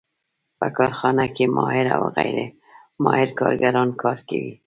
[0.59, 2.37] په کارخانه کې ماهر او غیر
[3.03, 4.53] ماهر کارګران کار کوي